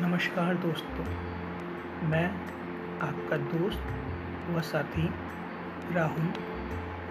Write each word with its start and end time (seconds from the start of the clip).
नमस्कार 0.00 0.54
दोस्तों, 0.54 1.04
मैं 2.08 2.26
आपका 3.02 3.36
दोस्त 3.36 4.50
व 4.50 4.60
साथी 4.60 5.08
राहुल 5.94 6.28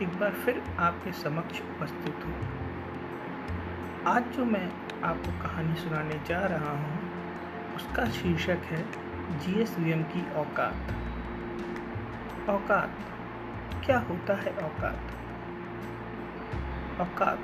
एक 0.04 0.20
बार 0.20 0.32
फिर 0.32 0.62
आपके 0.80 1.12
समक्ष 1.12 1.62
उपस्थित 1.62 2.26
हूँ। 2.26 2.36
आज 4.08 4.24
जो 4.24 4.46
मैं 4.46 4.72
आपको 5.02 5.32
कहानी 5.44 5.76
सुनाने 5.76 6.20
जा 6.28 6.40
रहा 6.46 6.72
हूँ, 6.78 7.02
उसका 7.76 8.06
शीर्षक 8.06 8.64
है 8.64 8.82
जीएसवीएम 9.40 10.04
की 10.04 10.22
औकात। 10.36 10.96
औकात? 12.50 12.90
क्या 13.86 14.00
होता 14.00 14.34
है 14.34 14.56
औकात? 14.58 15.00
औकात 17.02 17.40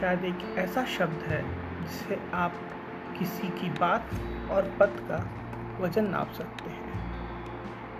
शायद 0.00 0.24
एक 0.24 0.54
ऐसा 0.58 0.84
शब्द 0.84 1.22
है 1.22 1.42
जिसे 1.82 2.20
आप 2.34 2.52
किसी 3.22 3.48
की 3.48 3.70
बात 3.70 4.10
और 4.50 4.76
पद 4.80 5.06
का 5.10 5.30
वज़न 5.80 6.08
नाप 6.08 6.32
सकते 6.32 6.70
हैं। 6.70 7.10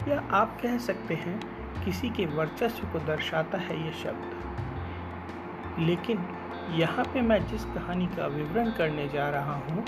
या 0.08 0.28
आप 0.30 0.60
कह 0.62 0.78
सकते 0.78 1.14
हैं, 1.14 1.40
किसी 1.84 2.10
के 2.10 2.26
वर्चस्व 2.26 2.86
को 2.86 2.98
दर्शाता 2.98 3.58
है 3.58 3.86
ये 3.86 3.92
शब्द। 3.92 5.78
लेकिन 5.78 6.28
यहाँ 6.70 7.04
पे 7.04 7.20
मैं 7.20 7.46
जिस 7.46 7.64
कहानी 7.64 8.06
का 8.06 8.26
विवरण 8.26 8.70
करने 8.70 9.08
जा 9.08 9.30
रहा 9.30 9.54
हूँ, 9.54 9.84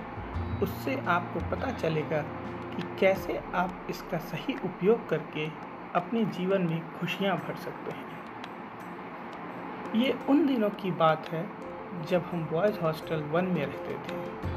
उससे 0.62 1.02
आपको 1.06 1.56
पता 1.56 1.70
चलेगा 1.70 2.22
कि 2.76 2.96
कैसे 3.00 3.40
आप 3.54 3.86
इसका 3.90 4.18
सही 4.18 4.54
उपयोग 4.64 5.08
करके 5.08 5.48
अपने 5.94 6.24
जीवन 6.24 6.62
में 6.62 6.98
खुशियाँ 7.00 7.36
भर 7.36 7.56
सकते 7.56 7.92
हैं। 7.92 8.06
ये 9.94 10.18
उन 10.28 10.46
दिनों 10.46 10.70
की 10.70 10.90
बात 10.90 11.28
है, 11.28 11.50
जब 12.08 12.22
हम 12.32 12.48
बॉयज़ 12.52 12.80
हॉस्टल 12.80 13.22
वन 13.22 13.44
में 13.44 13.66
रहते 13.66 13.94
थे। 13.94 14.53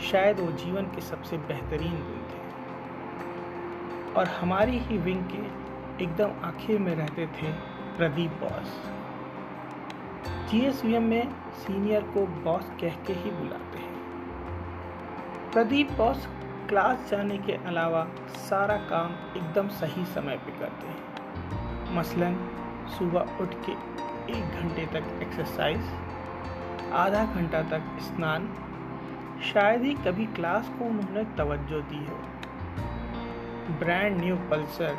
शायद 0.00 0.40
वो 0.40 0.50
जीवन 0.52 0.84
के 0.84 1.00
सबसे 1.00 1.36
बेहतरीन 1.38 1.92
दिन 1.92 2.22
थे। 2.30 2.40
और 4.14 4.28
हमारी 4.28 4.78
ही 4.78 4.98
विंग 4.98 5.24
के 5.24 5.42
एकदम 6.04 6.30
आखिर 6.44 6.78
में 6.78 6.94
रहते 6.94 7.26
थे 7.26 7.52
प्रदीप 7.96 8.30
बॉस 8.30 8.70
जीएसवीएम 10.50 11.02
में 11.02 11.30
सीनियर 11.54 12.02
को 12.02 12.26
बॉस 12.44 12.70
कह 12.80 12.94
के 13.06 13.12
ही 13.12 13.30
बुलाते 13.30 13.78
हैं। 13.78 13.96
प्रदीप 15.52 15.92
बॉस 15.92 16.28
क्लास 16.68 17.10
जाने 17.10 17.38
के 17.38 17.52
अलावा 17.52 18.06
सारा 18.28 18.76
काम 18.76 19.12
एकदम 19.36 19.68
सही 19.68 20.04
समय 20.04 20.36
पे 20.36 20.52
करते 20.60 20.86
हैं। 20.86 20.98
मसलन 21.96 22.34
सुबह 22.98 23.22
उठ 23.40 23.54
के 23.66 23.72
एक 24.32 24.44
घंटे 24.60 24.86
तक 24.86 25.04
एक्सरसाइज 25.22 25.82
आधा 26.92 27.24
घंटा 27.24 27.62
तक 27.62 27.82
स्नान 28.00 28.48
शायद 29.42 29.82
ही 29.82 29.94
कभी 29.94 30.26
क्लास 30.26 30.70
को 30.78 30.84
उन्होंने 30.84 31.24
तवज्जो 31.24 31.80
दी 31.80 32.06
हो। 32.06 32.16
ब्रांड 33.78 34.20
न्यू 34.20 34.36
पल्सर 34.36 34.98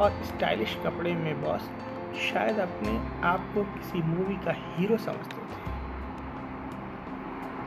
और 0.00 0.10
स्टाइलिश 0.10 0.78
कपड़े 0.84 1.14
में 1.14 1.42
बॉस 1.42 1.70
शायद 2.16 2.58
अपने 2.58 3.20
आप 3.26 3.40
को 3.54 3.62
किसी 3.64 4.02
मूवी 4.02 4.34
का 4.34 4.52
हीरो 4.56 4.96
समझते 4.96 5.36
थे। 5.36 5.72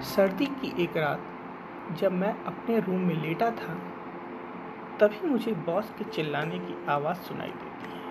सर्दी 0.04 0.46
की 0.46 0.84
एक 0.84 0.98
रात 0.98 1.22
जब 1.92 2.12
मैं 2.12 2.44
अपने 2.44 2.80
रूम 2.80 3.00
में 3.00 3.22
लेटा 3.22 3.52
था, 3.52 3.74
तभी 5.00 5.28
मुझे 5.28 5.52
बॉस 5.52 5.94
के 5.98 6.04
चिल्लाने 6.04 6.60
की 6.60 6.86
आवाज़ 6.90 7.18
सुनाई 7.18 7.48
देती 7.48 7.92
है। 7.92 8.06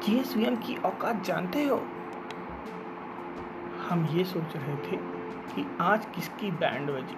जीएसवीएम 0.00 0.56
की 0.56 0.76
औकात 0.76 1.24
जानते 1.24 1.64
हो? 1.64 1.76
हम 3.88 4.08
ये 4.10 4.24
सोच 4.24 4.56
रहे 4.56 4.76
थे 4.76 5.15
कि 5.54 5.66
आज 5.80 6.06
किसकी 6.06 6.50
बैंड 6.50 6.90
बजी 6.90 7.16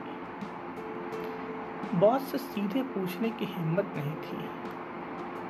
बॉस 1.94 2.22
से 2.22 2.38
सीधे 2.38 2.82
पूछने 2.82 3.30
की 3.30 3.44
हिम्मत 3.44 3.92
नहीं 3.96 4.14
थी, 4.14 4.36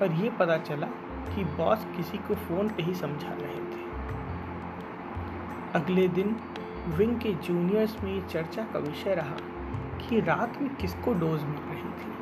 पर 0.01 0.13
यह 0.13 0.31
पता 0.31 0.57
चला 0.59 0.87
कि 1.35 1.45
बॉस 1.45 1.87
किसी 1.97 2.19
को 2.19 2.35
फ़ोन 2.35 2.69
पे 2.69 2.83
ही 2.83 2.95
समझा 2.95 3.33
रहे 3.33 3.61
थे। 3.73 3.87
अगले 5.75 6.09
दिन, 6.09 6.37
विंग 6.89 7.21
के 7.21 7.33
जूनियर्स 7.35 7.97
में 8.05 8.15
ये 8.15 8.21
चर्चा 8.21 8.63
का 8.63 8.79
विषय 8.79 9.15
रहा 9.15 9.37
कि 9.99 10.21
रात 10.21 10.63
में 10.63 10.75
किसको 10.77 11.13
डोज 11.13 11.43
मिल 11.43 11.59
रही 11.59 11.91
थी। 12.01 12.13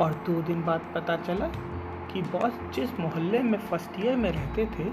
और 0.00 0.12
दो 0.26 0.42
दिन 0.42 0.62
बाद 0.62 0.80
पता 0.94 1.16
चला 1.16 1.46
कि 2.12 2.22
बॉस 2.22 2.52
जिस 2.74 3.00
मोहल्ले 3.00 3.38
में 3.42 3.58
फ़र्स्ट 3.58 4.00
ईयर 4.00 4.16
में 4.16 4.30
रहते 4.30 4.66
थे, 4.66 4.84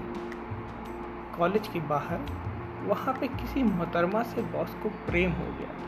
कॉलेज 1.38 1.68
के 1.68 1.80
बाहर 1.80 2.20
वहाँ 2.82 3.14
पे 3.14 3.28
किसी 3.28 3.62
मोहतरमा 3.62 4.22
से 4.22 4.42
बॉस 4.42 4.76
को 4.82 4.88
प्रेम 4.88 5.32
हो 5.32 5.44
गया। 5.44 5.68
था 5.68 5.82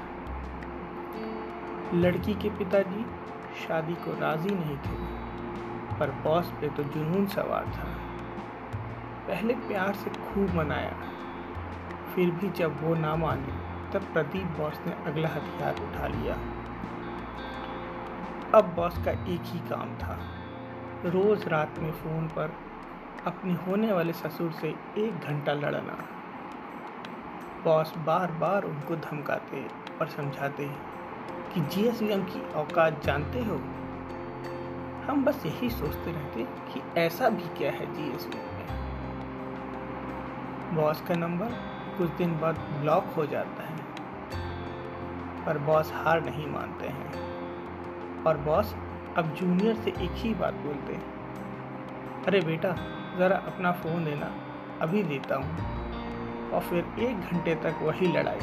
लड़की 1.94 2.34
के 2.34 2.50
पिताजी 2.50 3.06
शादी 3.66 3.94
को 3.94 4.20
राज़ी 4.20 4.50
नहीं 4.50 4.76
थे, 4.76 4.96
पर 5.98 6.20
बॉस 6.24 6.52
पे 6.60 6.68
तो 6.68 6.84
जुनून 6.84 7.26
सवार 7.26 7.66
था। 7.66 7.84
पहले 9.28 9.54
प्यार 9.54 9.94
से 9.94 10.10
खूब 10.10 10.54
मनाया, 10.54 10.96
फिर 12.14 12.30
भी 12.30 12.50
जब 12.50 12.82
वो 12.82 12.94
ना 12.94 13.16
माने, 13.16 13.52
तब 13.92 14.12
प्रदीप 14.12 14.46
बॉस 14.58 14.80
ने 14.86 14.92
अगला 15.06 15.28
हथियार 15.28 15.72
उठा 15.72 16.06
लिया। 16.06 16.34
अब 18.54 18.72
बॉस 18.76 19.04
का 19.04 19.10
एक 19.10 19.26
ही 19.26 19.70
काम 19.70 19.94
था, 19.94 20.18
रोज़ 21.04 21.48
रात 21.48 21.78
में 21.78 21.92
फ़ोन 21.92 22.28
पर 22.28 22.52
अपने 23.26 23.54
होने 23.54 23.92
वाले 23.92 24.12
ससुर 24.12 24.52
से 24.52 24.74
एक 24.98 25.20
घंटा 25.20 25.52
लड़ना। 25.52 26.13
बॉस 27.64 27.96
बार 27.96 28.32
बार 28.32 28.64
उनको 28.64 28.96
धमकाते 28.96 29.66
और 30.00 30.08
समझाते 30.08 30.70
कि 31.54 31.60
जीएसवीएम 31.60 32.24
की 32.24 32.52
औकात 32.52 33.04
जानते 33.04 33.38
हो? 33.38 33.54
हम 35.06 35.24
बस 35.24 35.46
यही 35.46 35.70
सोचते 35.70 36.12
रहते 36.12 36.42
कि 36.42 37.00
ऐसा 37.00 37.28
भी 37.28 37.42
क्या 37.42 37.72
है 37.72 37.86
जीएसवीएम 37.94 38.44
में। 38.44 38.66
बॉस 40.76 41.00
का 41.00 41.14
नंबर 41.14 41.46
कुछ 41.98 42.10
दिन 42.10 42.40
बाद 42.40 42.58
ब्लॉक 42.58 43.04
हो 43.16 43.26
जाता 43.26 43.62
है, 43.62 43.76
पर 45.46 45.58
बॉस 45.58 45.92
हार 45.94 46.24
नहीं 46.24 46.46
मानते 46.46 46.86
हैं। 46.86 47.12
और 48.24 48.36
बॉस 48.36 48.74
अब 49.16 49.34
जूनियर 49.34 49.76
से 49.76 49.90
एक 49.90 50.12
ही 50.14 50.34
बात 50.34 50.54
बोलते 50.54 50.92
हैं। 50.92 52.24
अरे 52.24 52.40
बेटा, 52.40 52.72
ज़रा 53.18 53.36
अपना 53.36 53.72
फ़ोन 53.72 54.04
देना 54.04 54.30
अभी 54.80 55.02
देता 55.02 55.36
हूँ। 55.36 55.83
और 56.54 56.60
फिर 56.60 56.84
एक 56.98 57.20
घंटे 57.20 57.54
तक 57.54 57.78
वही 57.82 58.06
लड़ाई। 58.06 58.38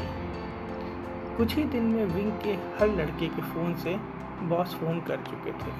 कुछ 1.36 1.54
ही 1.54 1.64
दिन 1.64 1.82
में 1.82 2.04
विंग 2.04 2.32
के 2.32 2.52
हर 2.78 2.88
लड़के 2.88 3.28
के 3.28 3.42
फ़ोन 3.42 3.74
से 3.74 3.96
बॉस 4.42 4.74
फ़ोन 4.74 5.00
कर 5.00 5.16
चुके 5.16 5.52
थे। 5.52 5.70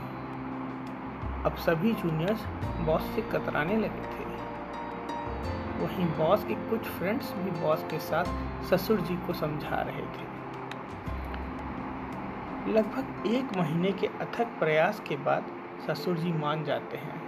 अब 1.45 1.57
सभी 1.57 1.93
जूनियर्स 1.93 2.45
बॉस 2.87 3.03
से 3.03 3.23
कतराने 3.23 3.77
लगे 3.77 4.03
थे। 4.13 4.31
वहीं 5.83 6.07
बॉस 6.07 6.45
के 6.45 6.55
कुछ 6.55 6.81
फ्रेंड्स 6.81 7.33
भी 7.33 7.51
बॉस 7.61 7.85
के 7.91 7.99
साथ 7.99 8.25
ससुर 8.65 9.01
जी 9.01 9.17
को 9.17 9.33
समझा 9.33 9.81
रहे 9.83 10.03
थे। 10.03 10.31
लगभग 12.73 13.27
एक 13.27 13.57
महीने 13.57 13.93
के 13.93 14.07
अथक 14.07 14.47
प्रयास 14.59 15.01
के 15.09 15.17
बाद 15.17 15.47
ससुर 15.87 16.17
जी 16.17 16.33
मान 16.33 16.65
जाते 16.65 16.97
हैं 16.97 17.21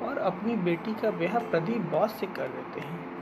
और 0.00 0.18
अपनी 0.18 0.56
बेटी 0.56 0.94
का 0.94 1.10
ब्याह 1.10 1.38
प्रदीप 1.38 1.90
बॉस 1.90 2.12
से 2.12 2.26
कर 2.26 2.48
देते 2.48 2.80
हैं। 2.80 3.21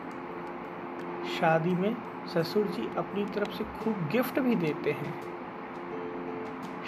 शादी 1.29 1.75
में 1.75 1.97
ससुर 2.27 2.67
जी 2.67 2.89
अपनी 2.97 3.25
तरफ़ 3.25 3.51
से 3.51 3.65
खूब 3.65 4.09
गिफ्ट 4.13 4.41
भी 4.41 4.55
देते 4.55 4.91
हैं। 4.91 5.15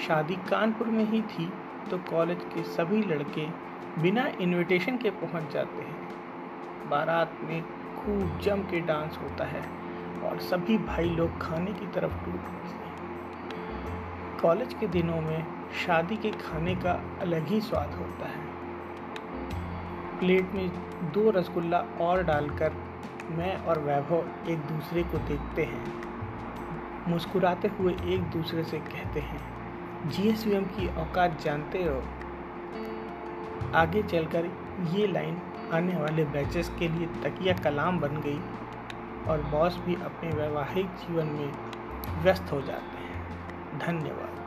शादी 0.09 0.35
कानपुर 0.35 0.87
में 0.87 1.05
ही 1.05 1.23
थी 1.23 1.53
तो 1.91 1.99
कॉलेज 1.99 2.45
के 2.55 2.63
सभी 2.63 3.03
लड़के 3.03 3.47
बिना 4.03 4.27
इनविटेशन 4.41 4.97
के 4.97 5.11
पहुँच 5.11 5.53
जाते 5.53 5.83
हैं। 5.83 6.91
बारात 6.91 7.39
में 7.43 7.63
खूब 7.97 8.39
जम 8.43 8.63
के 8.63 8.81
डांस 8.81 9.19
होता 9.23 9.45
है 9.45 9.63
और 10.23 10.39
सभी 10.39 10.79
भाई 10.79 11.05
लोग 11.05 11.41
खाने 11.41 11.73
की 11.73 11.87
तरफ़ 11.87 12.25
टूट 12.25 12.35
पड़ते 12.35 12.69
हैं। 12.69 12.93
कॉलेज 14.39 14.75
के 14.75 14.87
दिनों 14.87 15.21
में 15.21 15.45
शादी 15.87 16.17
के 16.17 16.31
खाने 16.31 16.75
का 16.75 16.93
अलग 17.21 17.47
ही 17.47 17.61
स्वाद 17.61 17.95
होता 17.95 18.27
है। 18.27 18.41
प्लेट 20.19 20.53
में 20.55 20.69
दो 21.13 21.31
रसगुल्ला 21.31 21.79
और 22.01 22.23
डालकर 22.23 22.92
मैं 23.31 23.65
और 23.65 23.79
वैभव 23.79 24.51
एक 24.51 24.59
दूसरे 24.59 25.03
को 25.03 25.19
देखते 25.19 25.65
हैं। 25.65 26.03
मुस्कुराते 27.09 27.69
हुए 27.69 27.97
एक 28.05 28.23
दूसरे 28.23 28.65
से 28.65 28.79
कहते 28.79 29.21
हैं 29.21 29.41
जीएसवीएम 30.09 30.65
की 30.65 30.97
औकात 30.97 31.41
जानते 31.41 31.85
हो? 31.85 32.03
आगे 33.75 34.03
चलकर 34.03 34.47
ये 34.91 35.07
लाइन 35.07 35.39
आने 35.73 35.97
वाले 35.97 36.25
बैचेस 36.25 36.73
के 36.79 36.89
लिए 36.89 37.07
तकिया 37.07 37.55
कलाम 37.55 38.01
बन 38.01 38.17
गई 38.17 38.41
और 39.29 39.43
बॉस 39.43 39.79
भी 39.85 39.95
अपने 39.95 40.31
वैवाहिक 40.31 40.87
जीवन 40.87 41.27
में 41.27 41.53
व्यस्त 42.23 42.53
हो 42.53 42.61
जाते 42.61 42.99
हैं। 42.99 43.13
धन्यवाद। 43.79 44.43